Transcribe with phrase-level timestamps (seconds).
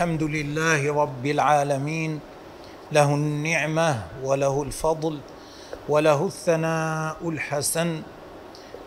[0.00, 2.20] الحمد لله رب العالمين.
[2.92, 5.18] له النعمة وله الفضل
[5.88, 8.02] وله الثناء الحسن.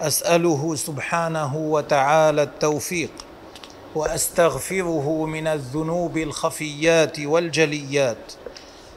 [0.01, 3.11] أسأله سبحانه وتعالى التوفيق
[3.95, 8.33] وأستغفره من الذنوب الخفيات والجليات.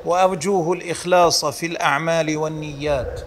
[0.05, 3.21] وأرجوه الإخلاص في الأعمال والنيات.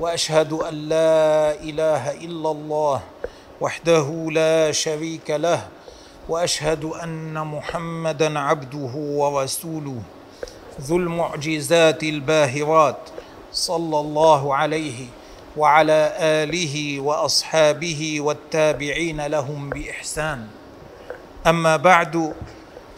[0.00, 3.02] وأشهد أن لا إله إلا الله
[3.60, 5.79] وحده لا شريك له
[6.30, 10.02] وأشهد أن محمدا عبده ورسوله
[10.80, 12.98] ذو المعجزات الباهرات
[13.52, 15.06] صلى الله عليه
[15.56, 20.46] وعلى آله وأصحابه والتابعين لهم بإحسان.
[21.46, 22.34] أما بعد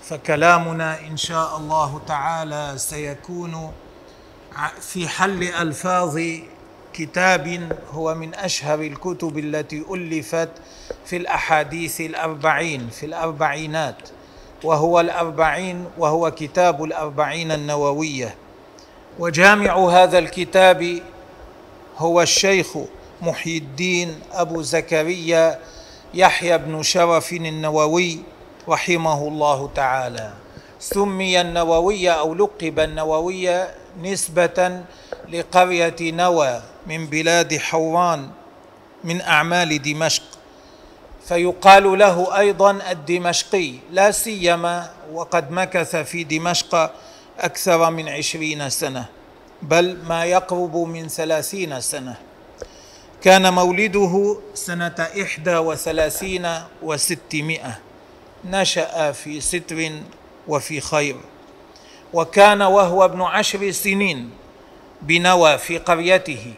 [0.02, 3.72] فكلامنا إن شاء الله تعالى سيكون
[4.80, 6.20] في حل ألفاظ
[6.92, 10.48] كتاب هو من أشهر الكتب التي ألفت
[11.04, 13.96] في الأحاديث الأربعين في الأربعينات
[14.64, 18.34] وهو الأربعين وهو كتاب الأربعين النووية.
[19.18, 21.00] وجامع هذا الكتاب
[21.98, 22.66] هو الشيخ
[23.22, 25.58] محي الدين أبو زكريا
[26.14, 28.18] يحيى بن شرف النووي
[28.68, 30.32] رحمه الله تعالى.
[30.80, 33.64] سمي النووي أو لقب النووي
[34.02, 34.82] نسبة
[35.28, 38.30] لقرية نوى من بلاد حوران
[39.04, 40.22] من أعمال دمشق.
[41.28, 46.92] فيقال له أيضا الدمشقي لا سيما وقد مكث في دمشق
[47.38, 49.04] أكثر من عشرين سنة
[49.62, 52.16] بل ما يقرب من ثلاثين سنة.
[53.22, 56.48] كان مولده سنة إحدى وثلاثين
[56.82, 57.78] وستمائة.
[58.44, 59.90] نشأ في ستر
[60.48, 61.16] وفي خير.
[62.12, 64.30] وكان وهو ابن عشر سنين
[65.02, 66.54] بنوى في قريته.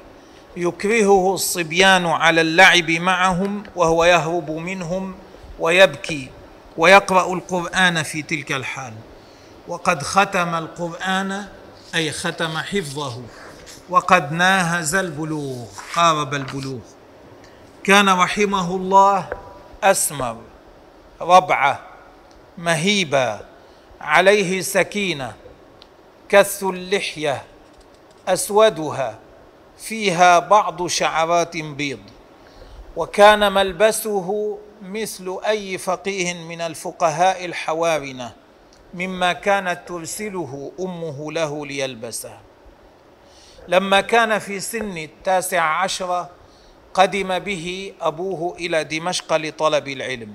[0.57, 5.15] يكرهه الصبيان على اللعب معهم وهو يهرب منهم
[5.59, 6.31] ويبكي
[6.77, 8.93] ويقرأ القرآن في تلك الحال.
[9.69, 11.45] وقد ختم القرآن
[11.95, 13.23] أي ختم حفظه
[13.89, 16.81] وقد ناهز البلوغ قارب البلوغ.
[17.85, 19.29] كان رحمه الله
[19.83, 20.37] أسمر
[21.21, 21.81] ربعة
[22.59, 23.41] مهيبا
[24.01, 25.33] عليه سكينة
[26.29, 27.43] كث اللحية
[28.29, 29.19] أسودها
[29.79, 32.01] فيها بعض شعرات بيض
[32.97, 38.33] وكان ملبسه مثل أي فقيه من الفقهاء الحوارنة
[38.95, 42.39] مما كانت ترسله أمه له ليلبسه.
[43.69, 46.27] لما كان في سن التاسع عشر
[46.95, 50.35] قدم به أبوه إلى دمشق لطلب العلم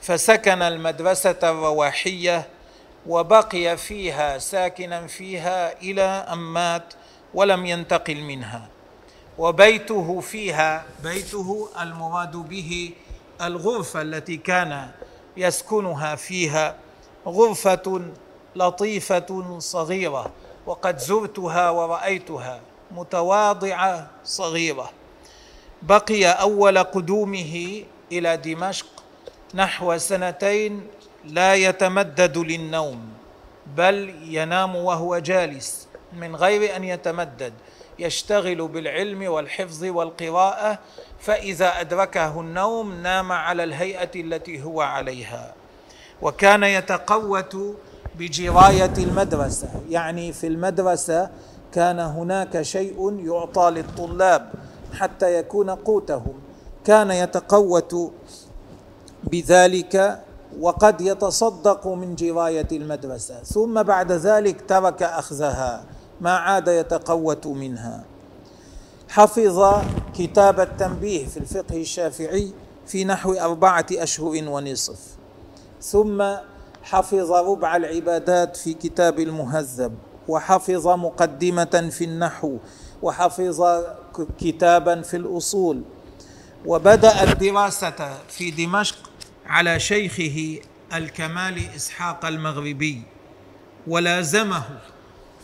[0.00, 2.48] فسكن المدرسة الرواحية
[3.06, 6.94] وبقي فيها ساكنا فيها إلى أن مات
[7.34, 8.68] ولم ينتقل منها.
[9.38, 12.90] وبيته فيها بيته المراد به
[13.42, 14.90] الغرفة التي كان
[15.36, 16.76] يسكنها فيها
[17.26, 18.00] غرفة
[18.56, 20.30] لطيفة صغيرة
[20.66, 22.60] وقد زرتها ورأيتها
[22.90, 24.90] متواضعة صغيرة.
[25.82, 28.86] بقي أول قدومه إلى دمشق
[29.54, 30.86] نحو سنتين
[31.24, 33.08] لا يتمدد للنوم
[33.76, 35.88] بل ينام وهو جالس.
[36.20, 37.52] من غير أن يتمدد
[37.98, 40.78] يشتغل بالعلم والحفظ والقراءة
[41.20, 45.54] فإذا أدركه النوم نام على الهيئة التي هو عليها.
[46.22, 47.56] وكان يتقوت
[48.14, 51.30] بجراية المدرسة يعني في المدرسة
[51.72, 54.52] كان هناك شيء يعطى للطلاب
[54.94, 56.34] حتى يكون قوتهم.
[56.84, 58.12] كان يتقوت
[59.24, 60.20] بذلك
[60.60, 63.34] وقد يتصدق من جراية المدرسة.
[63.42, 65.84] ثم بعد ذلك ترك أخذها.
[66.22, 68.04] ما عاد يتقوت منها.
[69.08, 69.82] حفظ
[70.18, 72.52] كتاب التنبيه في الفقه الشافعي
[72.86, 75.00] في نحو أربعة أشهر ونصف.
[75.80, 76.24] ثم
[76.82, 79.94] حفظ ربع العبادات في كتاب المهذب
[80.28, 82.58] وحفظ مقدمة في النحو
[83.02, 83.62] وحفظ
[84.38, 85.82] كتابا في الأصول.
[86.66, 88.96] وبدأ الدراسة في دمشق
[89.46, 90.58] على شيخه
[90.94, 93.02] الكمال إسحاق المغربي
[93.86, 94.64] ولازمه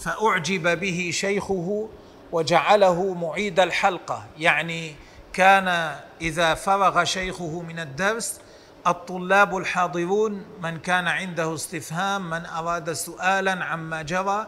[0.01, 1.89] فأعجب به شيخه
[2.33, 4.25] وجعله معيد الحلقة.
[4.39, 4.95] يعني
[5.33, 8.41] كان إذا فرغ شيخه من الدرس
[8.87, 14.47] الطلاب الحاضرون من كان عنده استفهام من أراد سؤالا عما جرى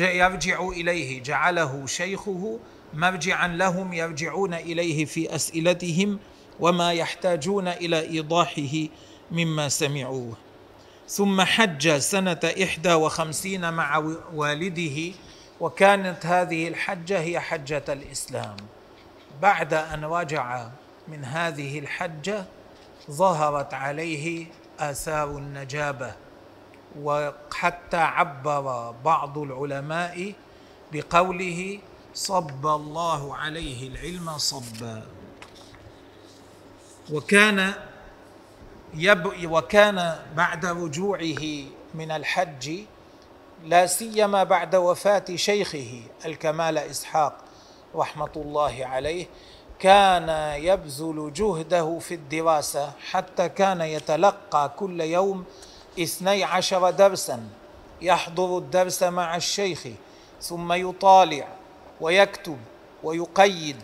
[0.00, 1.22] يرجع إليه.
[1.22, 2.58] جعله شيخه
[2.94, 6.18] مرجعا لهم يرجعون إليه في أسئلتهم
[6.60, 8.88] وما يحتاجون إلى إيضاحه
[9.30, 10.36] مما سمعوه.
[11.10, 13.98] ثم حج سنة إحدى وخمسين مع
[14.34, 15.12] والده
[15.60, 18.56] وكانت هذه الحجة هي حجة الإسلام.
[19.42, 20.68] بعد أن رجع
[21.08, 22.44] من هذه الحجة
[23.10, 24.46] ظهرت عليه
[24.80, 26.12] آثار النجابة
[27.00, 30.32] وحتى عبر بعض العلماء
[30.92, 31.78] بقوله
[32.14, 35.02] صب الله عليه العلم صبا
[37.12, 37.72] وكان
[39.44, 41.42] وكان بعد رجوعه
[41.94, 42.80] من الحج
[43.64, 47.36] لا سيما بعد وفاة شيخه الكمال إسحاق
[47.94, 49.26] رحمة الله عليه
[49.78, 50.28] كان
[50.62, 55.44] يبذل جهده في الدراسة حتى كان يتلقى كل يوم
[56.00, 57.48] اثني عشر درسا
[58.02, 59.86] يحضر الدرس مع الشيخ
[60.42, 61.48] ثم يطالع
[62.00, 62.58] ويكتب
[63.02, 63.76] ويقيد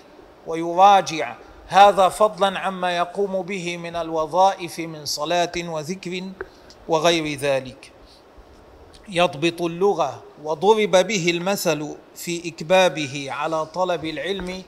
[0.46, 1.34] ويراجع
[1.68, 6.22] هذا فضلا عما يقوم به من الوظائف من صلاة وذكر
[6.88, 7.92] وغير ذلك.
[9.08, 14.62] يضبط اللغة وضرب به المثل في إكبابه على طلب العلم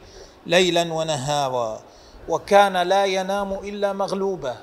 [0.47, 1.81] ليلا ونهارا
[2.29, 4.57] وكان لا ينام إلا مغلوبا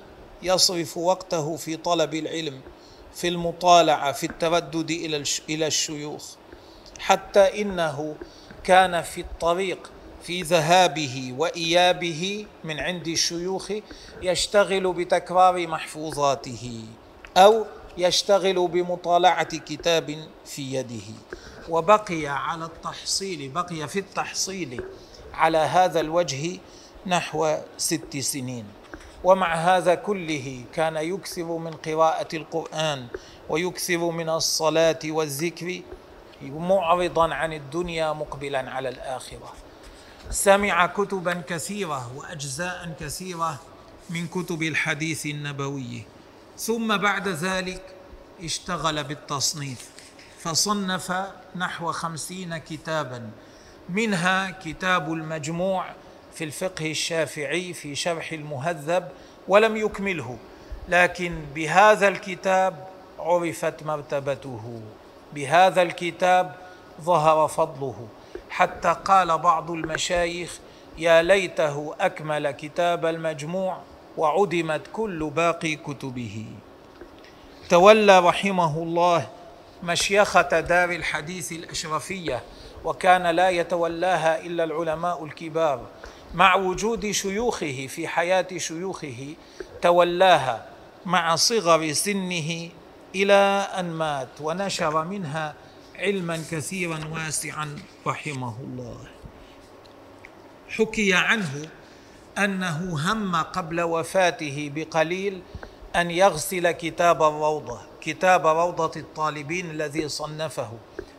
[0.44, 2.62] يصرف وقته في طلب العلم
[3.14, 4.92] في المطالعة في التردد
[5.50, 6.26] إلى الشيوخ.
[7.00, 8.16] حتى إنه
[8.64, 9.92] كان في الطريق
[10.25, 13.72] في ذهابه وإيابه من عند الشيوخ
[14.22, 16.81] يشتغل بتكرار محفوظاته
[17.38, 17.66] أو
[17.98, 21.07] يشتغل بمطالعة كتاب في يده.
[21.69, 24.83] وبقي على التحصيل بقي في التحصيل
[25.33, 26.60] على هذا الوجه
[27.06, 28.66] نحو ست سنين.
[29.24, 33.07] ومع هذا كله كان يكثر من قراءة القرآن
[33.50, 35.81] ويكثر من الصلاة والذكر
[36.42, 39.65] معرضا عن الدنيا مقبلا على الآخرة.
[40.31, 43.60] سمع كتبا كثيرة واجزاء كثيرة
[44.10, 46.04] من كتب الحديث النبوي.
[46.57, 47.81] ثم بعد ذلك
[48.44, 49.89] اشتغل بالتصنيف
[50.39, 51.13] فصنف
[51.56, 53.30] نحو خمسين كتابا.
[53.89, 55.86] منها كتاب المجموع
[56.33, 59.10] في الفقه الشافعي في شرح المهذب
[59.48, 60.38] ولم يكمله
[60.89, 62.88] لكن بهذا الكتاب
[63.19, 64.81] عرفت مرتبته.
[65.33, 66.56] بهذا الكتاب
[67.01, 68.07] ظهر فضله.
[68.56, 70.60] حتى قال بعض المشايخ
[70.98, 73.78] يا ليته أكمل كتاب المجموع
[74.18, 76.46] وعدمت كل باقي كتبه.
[77.69, 79.28] تولى رحمه الله
[79.84, 82.44] مشيخة دار الحديث الأشرفية
[82.86, 85.81] وكان لا يتولاها إلا العلماء الكبار.
[86.34, 89.36] مع وجود شيوخه في حياة شيوخه
[89.81, 90.66] تولاها
[91.06, 92.69] مع صغر سنه
[93.16, 95.56] إلى أن مات ونشر منها
[96.00, 97.76] علما كثيرا واسعا
[98.08, 98.98] رحمه الله.
[100.70, 101.70] حكي عنه
[102.38, 105.42] أنه هم قبل وفاته بقليل
[105.96, 110.72] أن يغسل كتاب الروضه كتاب روضة الطالبين الذي صنفه.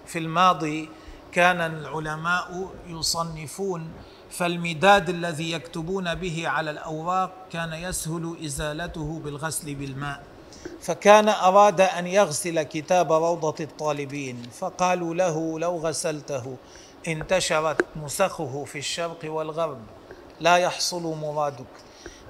[0.07, 0.89] في الماضي
[1.33, 3.93] كان العلماء يصنفون
[4.31, 10.36] فالمداد الذي يكتبون به على الأوراق كان يسهل إزالته بالغسل بالماء.
[10.81, 16.57] فكان أراد أن يغسل كتاب روضة الطالبين فقالوا له لو غسلته
[17.09, 19.79] انتشرت نسخه في الشرق والغرب
[20.41, 21.67] لا يحصل مرادك.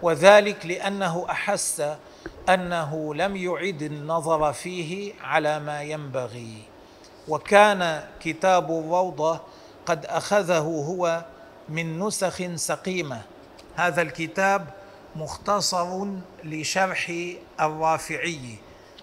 [0.03, 1.83] وذلك لأنه أحس
[2.49, 6.63] أنه لم يعد النظر فيه على ما ينبغي.
[7.29, 9.41] وكان كتاب الروضة
[9.87, 11.25] قد أخذه هو
[11.69, 13.23] من نسخ سقيمة.
[13.77, 14.67] هذا الكتاب
[15.17, 16.07] مختصر
[16.51, 17.13] لشرح
[17.61, 18.57] الرافعي.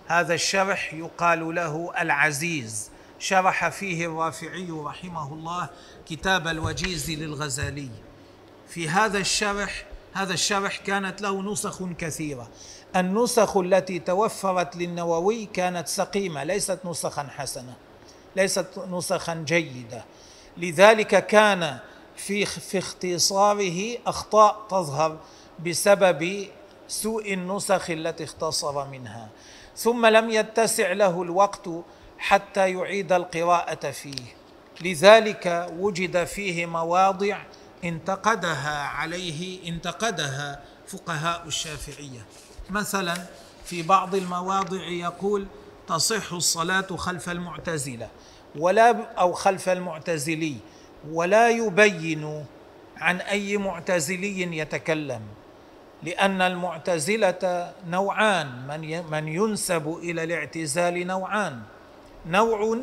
[0.08, 2.92] هذا الشرح يقال له العزيز.
[3.20, 5.70] شرح فيه الرافعي رحمه الله
[6.06, 7.90] كتاب الوجيز للغزالي.
[8.70, 12.50] في هذا الشرح هذا الشرح كانت له نسخ كثيرة.
[12.96, 17.74] النسخ التي توفرت للنووي كانت سقيمة ليست نسخا حسنة
[18.36, 20.06] ليست نسخا جيدة.
[20.58, 21.80] لذلك كان
[22.16, 25.18] في في اختصاره أخطاء تظهر
[25.66, 26.48] بسبب
[26.88, 29.30] سوء النسخ التي اختصر منها.
[29.78, 31.70] ثم لم يتسع له الوقت
[32.18, 34.26] حتى يعيد القراءة فيه.
[34.82, 37.38] لذلك وجد فيه مواضع
[37.84, 42.26] انتقدها عليه انتقدها فقهاء الشافعية.
[42.70, 43.14] مثلا
[43.66, 45.48] في بعض المواضع يقول
[45.88, 48.10] تصح الصلاة خلف المعتزلة
[48.56, 50.56] ولا أو خلف المعتزلي
[51.12, 52.46] ولا يبين
[52.98, 55.22] عن أي معتزلي يتكلم.
[56.04, 61.62] لأن المعتزلة نوعان من من ينسب إلى الاعتزال نوعان.
[62.28, 62.78] نوع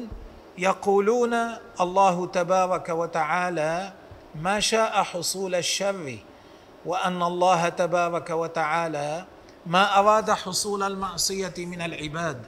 [0.58, 1.34] يقولون
[1.80, 3.92] الله تبارك وتعالى
[4.34, 6.18] ما شاء حصول الشر
[6.86, 9.24] وأن الله تبارك وتعالى
[9.66, 12.38] ما أراد حصول المعصية من العباد.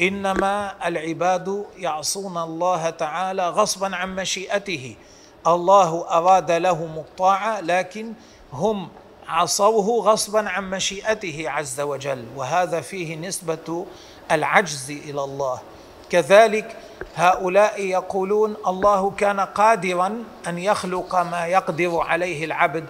[0.00, 4.96] إنما العباد يعصون الله تعالى غصبا عن مشيئته.
[5.46, 8.12] الله أراد لهم الطاعة لكن
[8.52, 8.88] هم
[9.28, 13.86] عصوه غصبا عن مشيئته عز وجل وهذا فيه نسبة
[14.30, 15.60] العجز إلى الله.
[16.10, 16.76] كذلك
[17.16, 22.84] هؤلاء يقولون الله كان قادرا أن يخلق ما يقدر عليه العبد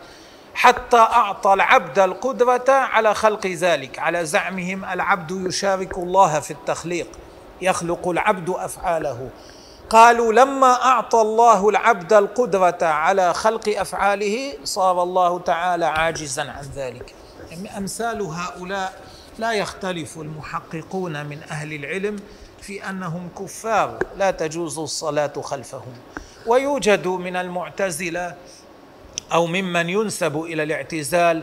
[0.54, 3.98] حتى أعطى العبد القدرة على خلق ذلك.
[3.98, 7.08] على زعمهم العبد يشارك الله في التخليق
[7.60, 9.30] يخلق العبد أفعاله.
[9.90, 17.14] قالوا لما أعطى الله العبد القدرة على خلق أفعاله صار الله تعالى عاجزا عن ذلك.
[17.78, 19.00] أمثال هؤلاء
[19.38, 22.16] لا يختلف المحققون من أهل العلم
[22.60, 25.92] في أنهم كفار لا تجوز الصلاة خلفهم.
[26.46, 28.34] ويوجد من المعتزلة
[29.32, 31.42] أو ممن ينسب إلى الاعتزال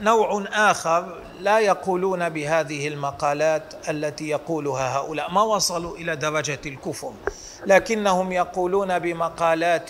[0.00, 5.30] نوع آخر لا يقولون بهذه المقالات التي يقولها هؤلاء.
[5.30, 7.12] ما وصلوا إلى درجة الكفر.
[7.66, 9.88] لكنهم يقولون بمقالات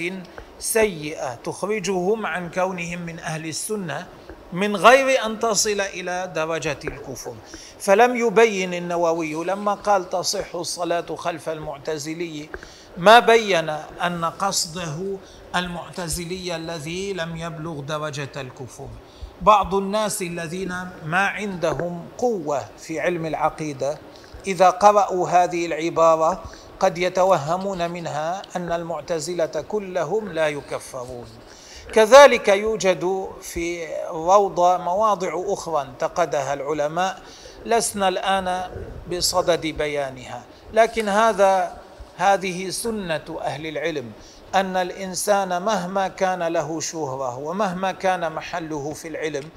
[0.58, 4.06] سيئة تخرجهم عن كونهم من أهل السنة
[4.52, 7.34] من غير أن تصل إلى درجة الكفر.
[7.78, 12.48] فلم يبين النووي لما قال تصح الصلاة خلف المعتزلي
[12.96, 13.68] ما بين
[14.02, 15.16] أن قصده
[15.56, 18.88] المعتزلي الذي لم يبلغ درجة الكفر.
[19.42, 20.74] بعض الناس الذين
[21.06, 23.98] ما عندهم قوة في علم العقيدة
[24.46, 26.42] إذا قرأوا هذه العبارة
[26.84, 31.26] قد يتوهمون منها أن المعتزلة كلهم لا يكفرون.
[31.92, 37.20] كذلك يوجد في روضه مواضع أخرى انتقدها العلماء
[37.64, 38.70] لسنا الآن
[39.12, 40.42] بصدد بيانها.
[40.72, 41.76] لكن هذا
[42.16, 44.12] هذه سنة أهل العلم
[44.54, 49.48] أن الإنسان مهما كان له شهرة ومهما كان محله في العلم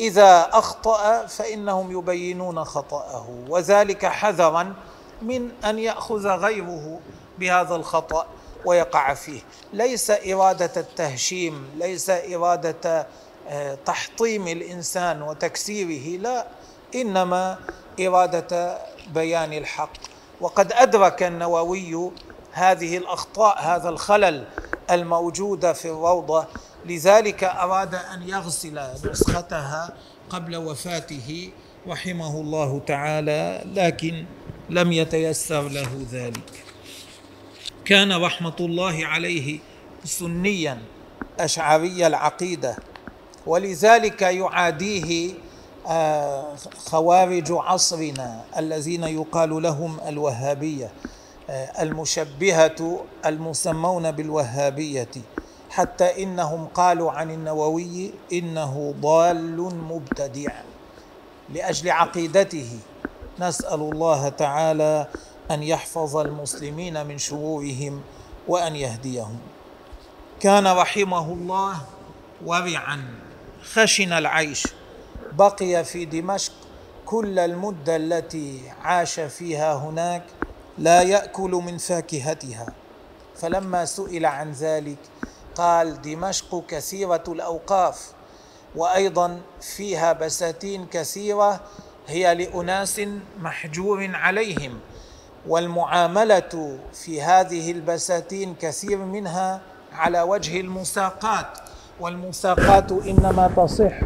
[0.00, 3.26] إذا أخطأ فإنهم يبينون خطأه.
[3.48, 4.74] وذلك حذرا
[5.22, 7.00] من أن يأخذ غيره
[7.38, 8.26] بهذا الخطأ
[8.64, 9.40] ويقع فيه.
[9.72, 13.06] ليس إرادة التهشيم ليس إرادة
[13.48, 16.46] آه، تحطيم الإنسان وتكسيره لا.
[16.94, 17.58] إنما
[18.00, 18.78] إرادة
[19.14, 19.90] بيان الحق.
[20.40, 22.10] وقد أدرك النووي
[22.52, 24.44] هذه الأخطاء هذا الخلل
[24.90, 26.44] الموجود في الروضة.
[26.86, 28.80] لذلك أراد أن يغسل
[29.10, 29.90] نسختها
[30.30, 31.50] قبل وفاته
[31.88, 33.62] رحمه الله تعالى.
[33.74, 34.26] لكن
[34.70, 36.64] لم يتيسر له ذلك.
[37.84, 39.58] كان رحمة الله عليه
[40.04, 40.78] سنيا
[41.40, 42.76] أشعري العقيدة
[43.46, 45.34] ولذلك يعاديه
[45.88, 46.54] آه،
[46.86, 50.90] خوارج عصرنا الذين يقال لهم الوهابية
[51.50, 55.08] آه، المشبهة المسمون بالوهابية
[55.70, 60.52] حتى إنهم قالوا عن النووي إنه ضال مبتدع
[61.54, 62.78] لأجل عقيدته.
[63.40, 65.06] نسأل الله تعالى
[65.50, 68.02] أن يحفظ المسلمين من شرورهم
[68.48, 69.38] وأن يهديهم.
[70.40, 71.76] كان رحمه الله
[72.44, 73.04] ورعا
[73.72, 74.66] خشن العيش
[75.32, 76.52] بقي في دمشق
[77.06, 80.22] كل المدة التي عاش فيها هناك
[80.78, 82.66] لا يأكل من فاكهتها.
[83.36, 84.98] فلما سئل عن ذلك
[85.54, 88.12] قال دمشق كثيرة الأوقاف
[88.76, 91.60] وأيضا فيها بساتين كثيرة
[92.08, 93.00] هي لأناس
[93.42, 94.72] محجور عليهم
[95.48, 99.60] والمعاملة في هذه البساتين كثير منها
[99.92, 101.46] على وجه المساقات
[102.00, 104.00] والمساقات إنما تصح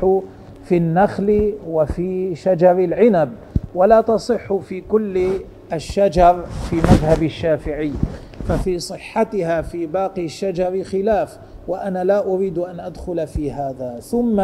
[0.64, 3.32] في النخل وفي شجر العنب
[3.74, 5.40] ولا تصح في كل
[5.72, 7.92] الشجر في مذهب الشافعي
[8.48, 11.38] ففي صحتها في باقي الشجر خلاف
[11.68, 14.00] وأنا لا أريد أن أدخل في هذا.
[14.00, 14.42] ثم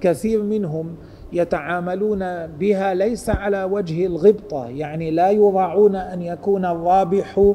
[0.00, 0.96] كثير منهم
[1.32, 7.52] يتعاملون بها ليس على وجه الغبطة يعني لا يراعون أن يكون الرابح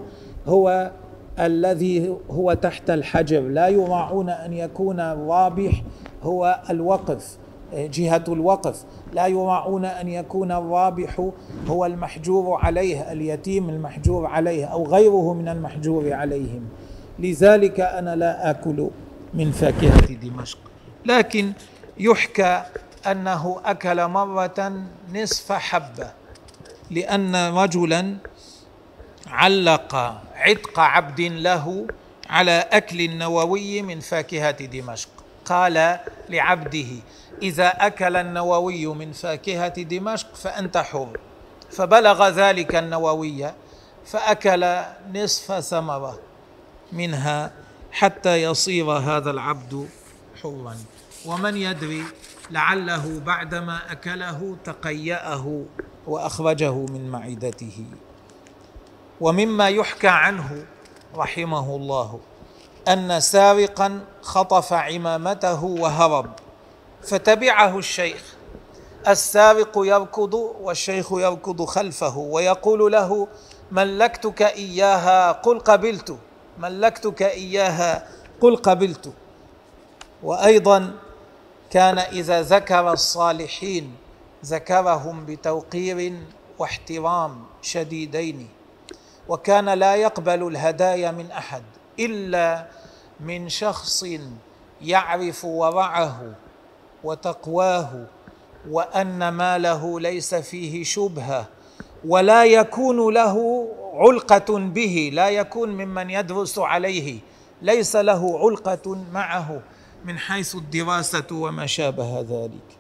[0.48, 0.91] هو
[1.39, 5.84] الذي هو تحت الحجر لا يراعون أن يكون الرابح
[6.24, 7.38] هو الوقف
[7.74, 11.29] جهة الوقف لا يراعون أن يكون الرابح
[11.67, 16.62] هو المحجور عليه اليتيم المحجور عليه أو غيره من المحجور عليهم.
[17.20, 18.89] لذلك أنا لا آكل
[19.34, 20.58] من فاكهة دمشق.
[21.05, 21.51] لكن
[22.00, 22.62] يحكى
[23.08, 24.84] أنه أكل مرة
[25.14, 26.12] نصف حبة
[26.92, 28.18] لأن رجلا
[29.28, 29.96] علق
[30.36, 31.88] عتق عبد له
[32.30, 35.10] على أكل النووي من فاكهة دمشق.
[35.46, 36.88] قال لعبده
[37.42, 41.20] إذا أكل النووي من فاكهة دمشق فأنت حر.
[41.72, 43.52] فبلغ ذلك النووي
[44.06, 44.82] فأكل
[45.14, 46.20] نصف ثمرة
[46.92, 47.52] منها
[47.92, 49.90] حتى يصير هذا العبد
[50.44, 50.78] حرا.
[51.26, 52.04] ومن يدري
[52.52, 55.64] لعله بعدما أكله تقيأه
[56.08, 57.86] وأخرجه من معدته.
[59.22, 60.66] ومما يحكى عنه
[61.16, 62.20] رحمه الله
[62.88, 66.32] أن سارقا خطف عمامته وهرب
[67.04, 68.36] فتبعه الشيخ.
[69.08, 73.28] السارق يركض والشيخ يركض خلفه ويقول له
[73.72, 76.18] ملكتك إياها قل قبلت.
[76.60, 78.08] ملكتك إياها
[78.42, 79.14] قل قبلت.
[80.24, 80.94] وأيضا
[81.75, 83.96] كان إذا ذكر الصالحين
[84.46, 86.13] ذكرهم بتوقير
[86.60, 88.48] واحترام شديدين
[89.27, 91.63] وكان لا يقبل الهدايا من أحد
[92.00, 92.67] إلا
[93.20, 94.05] من شخص
[94.82, 96.36] يعرف ورعه
[97.03, 98.05] وتقواه
[98.70, 101.46] وأن ماله ليس فيه شبهة
[102.08, 107.20] ولا يكون له علقة به لا يكون ممن يدرس عليه
[107.62, 109.62] ليس له علقة معه.
[110.06, 112.78] من حيث الدراسة وما شابه ذلك.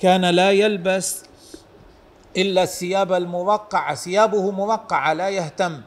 [0.00, 1.24] كان لا يلبس
[2.36, 5.80] إلا الثياب المرقعة ثيابه مرقعة لا يهتم.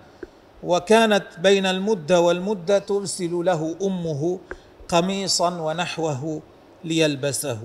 [0.63, 4.39] وكانت بين المدة والمدة ترسل له أمه
[4.88, 6.41] قميصا ونحوه
[6.84, 7.62] ليلبسه.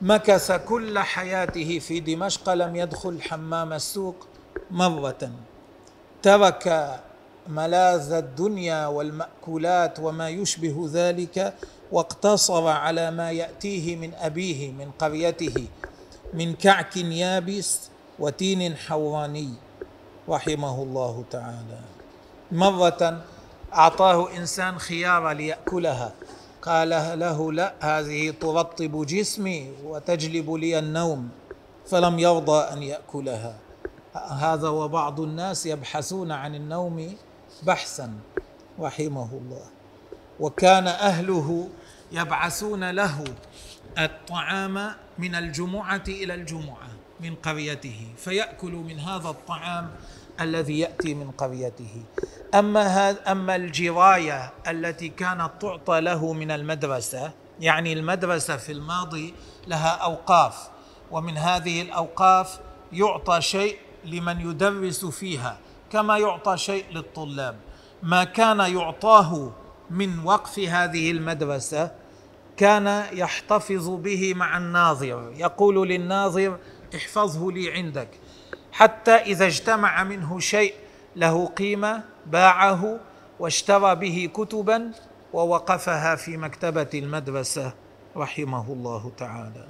[0.00, 4.26] مكث كل حياته في دمشق لم يدخل حمام السوق
[4.70, 5.30] مرة.
[6.22, 6.64] ترك
[7.48, 11.54] ملاذ الدنيا والمأكولات وما يشبه ذلك
[11.94, 15.66] واقتصر على ما يأتيه من أبيه من قريته
[16.34, 17.68] من كعك يابس
[18.18, 19.50] وتين حوراني
[20.28, 21.80] رحمه الله تعالى.
[22.52, 23.22] مرة
[23.74, 26.12] أعطاه إنسان خيار ليأكلها.
[26.62, 31.28] قال له لا هذه ترطب جسمي وتجلب لي النوم.
[31.86, 33.54] فلم يرضى أن يأكلها.
[34.14, 37.14] هذا وبعض الناس يبحثون عن النوم
[37.62, 38.12] بحثا
[38.80, 39.66] رحمه الله.
[40.40, 41.68] وكان أهله
[42.14, 43.24] يبعثون له
[43.98, 46.88] الطعام من الجمعة إلى الجمعة
[47.20, 49.90] من قريته فياكل من هذا الطعام
[50.40, 52.02] الذي يأتي من قريته.
[52.54, 59.34] أما هذا أما الجراية التي كانت تعطى له من المدرسة يعني المدرسة في الماضي
[59.66, 60.68] لها أوقاف
[61.10, 62.60] ومن هذه الأوقاف
[62.92, 65.58] يعطى شيء لمن يدرس فيها
[65.92, 67.56] كما يعطى شيء للطلاب.
[68.02, 69.52] ما كان يعطاه
[69.90, 72.03] من وقف هذه المدرسة
[72.56, 76.58] كان يحتفظ به مع الناظر يقول للناظر
[76.94, 78.08] احفظه لي عندك.
[78.72, 80.74] حتى إذا اجتمع منه شيء
[81.16, 83.00] له قيمة باعه
[83.40, 84.90] واشترى به كتبا
[85.32, 87.72] ووقفها في مكتبة المدرسة
[88.16, 89.66] رحمه الله تعالى.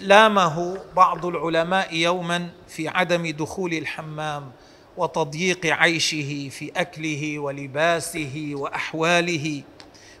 [0.00, 4.50] لامه بعض العلماء يوما في عدم دخول الحمام
[4.96, 9.62] وتضييق عيشه في أكله ولباسه وأحواله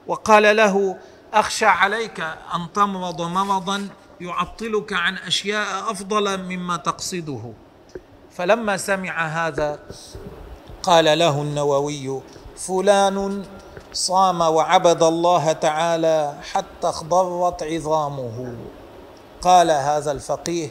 [0.06, 0.98] وقال له
[1.34, 2.20] أخشى عليك
[2.54, 3.88] أن تمرض مرضا
[4.20, 7.52] يعطلك عن أشياء أفضل مما تقصده.
[8.32, 9.78] فلما سمع هذا
[10.82, 12.20] قال له النووي
[12.56, 13.44] فلان
[13.92, 18.56] صام وعبد الله تعالى حتى اخضرت عظامه.
[19.42, 20.70] قال هذا الفقيه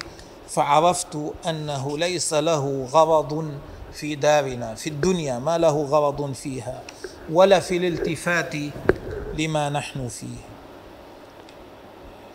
[0.49, 1.17] فعرفت
[1.47, 3.51] أنه ليس له غرض
[3.93, 6.81] في دارنا في الدنيا ما له غرض فيها
[7.31, 8.53] ولا في الالتفات
[9.37, 10.37] لما نحن فيه.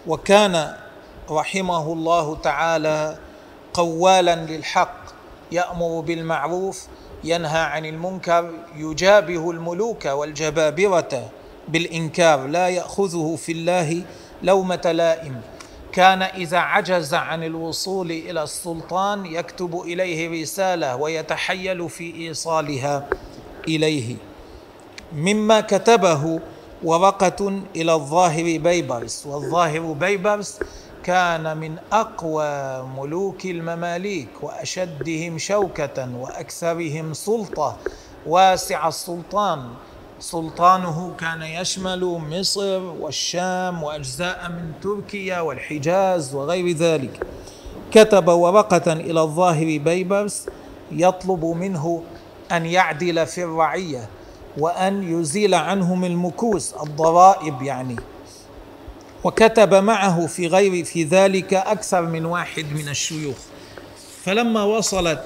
[0.06, 0.76] وكان
[1.30, 3.18] رحمه الله تعالى
[3.74, 4.96] قوالا للحق
[5.52, 6.86] يأمر بالمعروف
[7.24, 11.30] ينهى عن المنكر يجابه الملوك والجبابرة
[11.68, 14.02] بالإنكار لا يأخذه في الله
[14.42, 15.40] لومة لائم.
[15.92, 23.06] كان إذا عجز عن الوصول إلى السلطان يكتب إليه رسالة ويتحيل في إيصالها
[23.68, 24.16] إليه.
[25.12, 26.40] مما كتبه
[26.84, 30.58] ورقه إلى الظاهر بيبرس والظاهر بيبرس
[31.04, 37.76] كان من أقوى ملوك المماليك وأشدهم شوكة وأكثرهم سلطة
[38.26, 39.68] واسع السلطان.
[40.20, 47.26] سلطانه كان يشمل مصر والشام وأجزاء من تركيا والحجاز وغير ذلك.
[47.92, 50.46] كتب ورقه إلى الظاهر بيبرس
[50.92, 52.02] يطلب منه
[52.52, 54.08] أن يعدل في الرعية.
[54.58, 57.96] وأن يزيل عنهم المكوس الضرائب يعني.
[59.24, 63.36] وكتب معه في غير في ذلك أكثر من واحد من الشيوخ.
[64.24, 65.24] فلما وصلت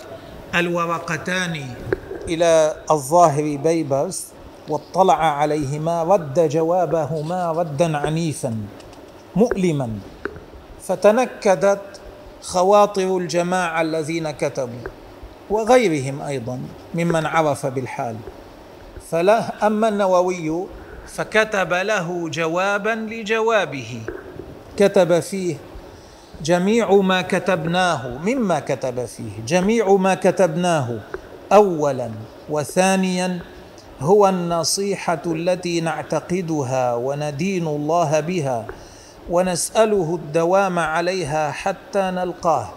[0.55, 1.67] الورقتان
[2.29, 4.27] إلى الظاهر بيبرس
[4.69, 8.57] واطلع عليهما رد جوابهما ردا عنيفا
[9.37, 9.91] مؤلما.
[10.83, 12.01] فتنكدت
[12.43, 14.89] خواطر الجماعة الذين كتبوا
[15.51, 16.61] وغيرهم أيضا
[16.95, 18.17] ممن عرف بالحال.
[19.11, 20.67] فلا أما النووي
[21.07, 24.01] فكتب له جوابا لجوابه.
[24.77, 25.57] كتب فيه
[26.43, 30.99] جميع ما كتبناه مما كتب فيه جميع ما كتبناه.
[31.53, 32.11] اولا
[32.49, 33.39] وثانيا
[34.01, 38.67] هو النصيحة التي نعتقدها وندين الله بها
[39.31, 42.69] ونسأله الدوام عليها حتى نلقاه.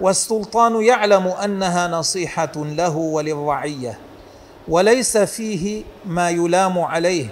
[0.00, 3.98] والسلطان يعلم أنها نصيحة له وللرعية.
[4.68, 7.26] وليس فيه ما يلام عليه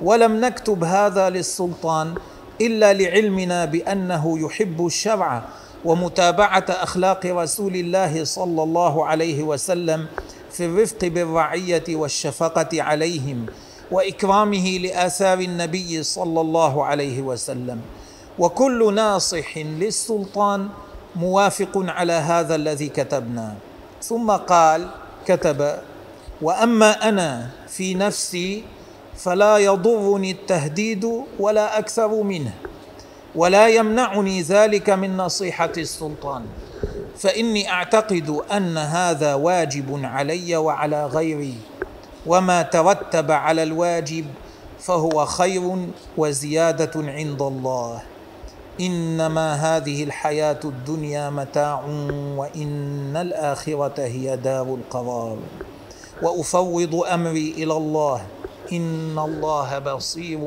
[0.00, 2.14] ولم نكتب هذا للسلطان
[2.60, 5.42] إلا لعلمنا بأنه يحب الشرع
[5.84, 10.06] ومتابعة أخلاق رسول الله صلى الله عليه وسلم
[10.52, 13.46] في الرفق بالرعية والشفقة عليهم
[13.90, 17.80] وإكرامه لآثار النبي صلى الله عليه وسلم.
[18.38, 20.68] وكل ناصح للسلطان
[21.16, 23.54] موافق على هذا الذي كتبنا.
[24.02, 24.88] ثم قال
[25.26, 25.76] كتب
[26.42, 28.64] وأما أنا في نفسي
[29.16, 31.04] فلا يضرني التهديد
[31.38, 32.52] ولا أكثر منه
[33.34, 36.42] ولا يمنعني ذلك من نصيحة السلطان.
[37.18, 41.54] فإني أعتقد أن هذا واجب علي وعلى غيري
[42.26, 44.26] وما ترتب على الواجب
[44.80, 45.76] فهو خير
[46.16, 48.02] وزيادة عند الله.
[48.80, 51.84] إنما هذه الحياة الدنيا متاع
[52.36, 55.36] وإن الآخرة هي دار القرار.
[56.22, 58.26] وأفوض أمري إلى الله.
[58.72, 60.40] إن الله بصير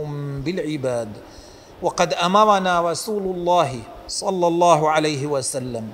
[0.45, 1.09] بالعباد.
[1.81, 5.89] وقد أمرنا رسول الله صلى الله عليه وسلم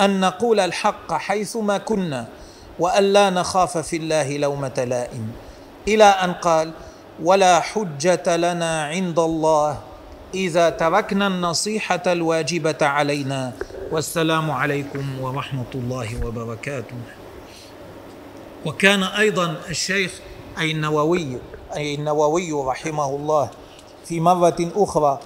[0.00, 2.26] أن نقول الحق حيثما كنا
[2.78, 5.32] وأن لا نخاف في الله لومة لائم.
[5.88, 6.72] إلى أن قال
[7.22, 9.78] ولا حجة لنا عند الله
[10.34, 13.52] إذا تركنا النصيحة الواجبة علينا.
[13.92, 16.96] والسلام عليكم ورحمة الله وبركاته.
[18.66, 20.12] وكان أيضا الشيخ
[20.58, 21.38] اي النووي
[21.76, 23.50] أي النووي رحمه الله
[24.04, 25.18] في مرة أخرى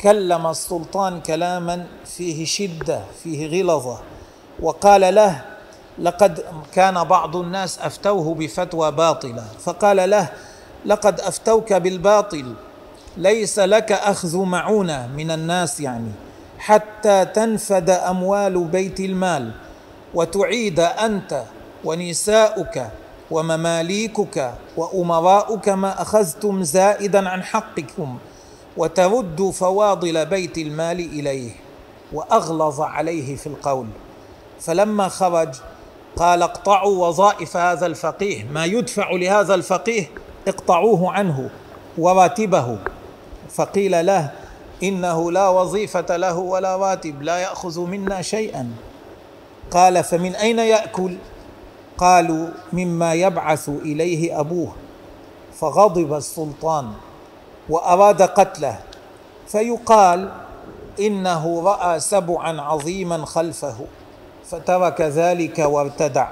[0.00, 3.98] كلم السلطان كلاما فيه شدة فيه غلظة
[4.60, 5.44] وقال له
[5.98, 9.44] لقد كان بعض الناس أفتوه بفتوى باطلة.
[9.64, 10.28] فقال له
[10.86, 12.54] لقد أفتوك بالباطل
[13.16, 16.12] ليس لك أخذ معونة من الناس يعني
[16.58, 19.52] حتى تنفد أموال بيت المال
[20.14, 21.42] وتعيد أنت
[21.84, 22.86] ونساؤك
[23.30, 28.18] ومماليكك وأمراؤك ما أخذتم زائدا عن حقكم
[28.76, 31.50] وترد فواضل بيت المال إليه
[32.12, 33.86] وأغلظ عليه في القول.
[34.60, 35.54] فلما خرج
[36.16, 40.10] قال اقطعوا وظائف هذا الفقيه ما يدفع لهذا الفقيه؟
[40.48, 41.50] اقطعوه عنه
[41.98, 42.78] وراتبه.
[43.50, 44.30] فقيل له
[44.82, 48.70] إنه لا وظيفة له ولا راتب لا يأخذ منا شيئا.
[49.70, 51.16] قال فمن أين يأكل؟
[51.98, 54.72] قالوا مما يبعث إليه أبوه
[55.60, 56.92] فغضب السلطان
[57.68, 58.78] وأراد قتله
[59.48, 60.32] فيقال
[61.00, 63.76] إنه رأى سبعا عظيما خلفه
[64.44, 66.28] فترك ذلك وارتدع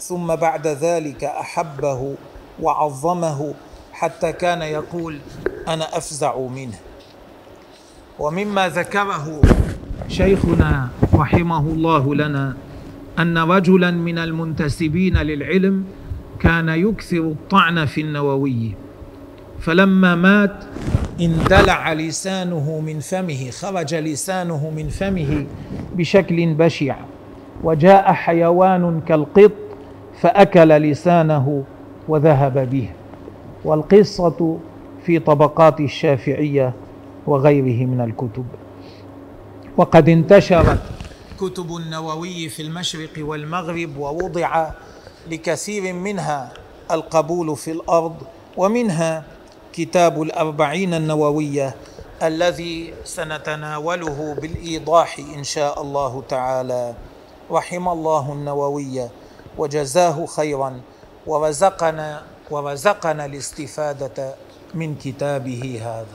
[0.00, 2.14] ثم بعد ذلك أحبه
[2.62, 3.54] وعظمه
[3.92, 5.18] حتى كان يقول
[5.68, 6.78] أنا أفزع منه.
[8.18, 9.40] ومما ذكره
[10.08, 12.56] شيخنا رحمه الله لنا
[13.18, 15.84] أن رجلا من المنتسبين للعلم
[16.40, 18.74] كان يكثر الطعن في النووي.
[19.60, 20.64] فلما مات
[21.20, 25.46] اندلع لسانه من فمه خرج لسانه من فمه
[25.96, 26.96] بشكل بشع.
[27.64, 29.52] وجاء حيوان كالقط
[30.20, 31.64] فأكل لسانه
[32.08, 32.88] وذهب به.
[33.64, 34.58] والقصة
[35.06, 36.72] في طبقات الشافعية
[37.26, 38.44] وغيره من الكتب.
[39.76, 40.93] وقد انتشرت
[41.40, 44.70] كتب النووي في المشرق والمغرب ووضع
[45.30, 46.52] لكثير منها
[46.90, 48.16] القبول في الأرض
[48.56, 49.24] ومنها
[49.72, 51.74] كتاب الأربعين النووية
[52.22, 56.94] الذي سنتناوله بالإيضاح إن شاء الله تعالى.
[57.50, 59.08] رحم الله النووي
[59.58, 60.80] وجزاه خيرا
[61.26, 64.34] ورزقنا ورزقنا الاستفادة
[64.74, 66.06] من كتابه هذا.